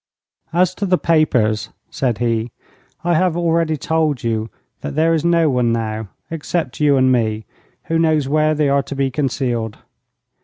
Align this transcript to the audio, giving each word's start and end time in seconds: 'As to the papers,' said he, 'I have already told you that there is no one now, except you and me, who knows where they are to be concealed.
'As 0.51 0.73
to 0.73 0.87
the 0.87 0.97
papers,' 0.97 1.69
said 1.91 2.17
he, 2.17 2.49
'I 3.03 3.13
have 3.13 3.37
already 3.37 3.77
told 3.77 4.23
you 4.23 4.49
that 4.79 4.95
there 4.95 5.13
is 5.13 5.23
no 5.23 5.47
one 5.47 5.71
now, 5.71 6.07
except 6.31 6.79
you 6.79 6.97
and 6.97 7.11
me, 7.11 7.45
who 7.83 7.99
knows 7.99 8.27
where 8.27 8.55
they 8.55 8.67
are 8.67 8.81
to 8.81 8.95
be 8.95 9.11
concealed. 9.11 9.77